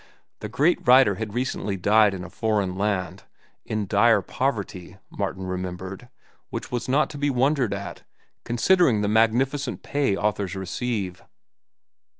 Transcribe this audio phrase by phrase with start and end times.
[0.39, 6.09] The great writer had recently died in a foreign land—in dire poverty, Martin remembered,
[6.49, 8.01] which was not to be wondered at,
[8.43, 11.23] considering the magnificent pay authors receive.